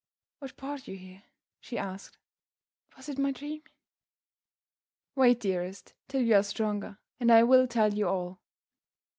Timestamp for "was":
2.97-3.07